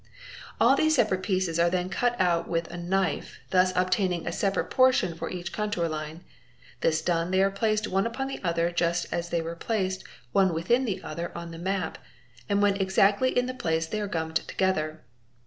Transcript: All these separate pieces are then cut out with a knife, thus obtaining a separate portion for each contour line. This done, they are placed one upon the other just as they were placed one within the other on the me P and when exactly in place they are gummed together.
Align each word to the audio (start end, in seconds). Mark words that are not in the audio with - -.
All 0.59 0.75
these 0.75 0.95
separate 0.95 1.21
pieces 1.21 1.59
are 1.59 1.69
then 1.69 1.87
cut 1.87 2.19
out 2.19 2.47
with 2.47 2.67
a 2.71 2.75
knife, 2.77 3.37
thus 3.51 3.71
obtaining 3.75 4.25
a 4.25 4.31
separate 4.31 4.71
portion 4.71 5.13
for 5.13 5.29
each 5.29 5.53
contour 5.53 5.85
line. 5.87 6.23
This 6.79 7.03
done, 7.03 7.29
they 7.29 7.39
are 7.43 7.51
placed 7.51 7.87
one 7.87 8.07
upon 8.07 8.25
the 8.27 8.43
other 8.43 8.71
just 8.71 9.05
as 9.13 9.29
they 9.29 9.43
were 9.43 9.55
placed 9.55 10.03
one 10.31 10.55
within 10.55 10.85
the 10.85 11.03
other 11.03 11.31
on 11.37 11.51
the 11.51 11.59
me 11.59 11.81
P 11.93 11.99
and 12.49 12.63
when 12.63 12.77
exactly 12.77 13.37
in 13.37 13.55
place 13.59 13.85
they 13.85 14.01
are 14.01 14.07
gummed 14.09 14.37
together. 14.47 15.03